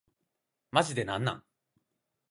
[0.71, 1.43] マジでなんなん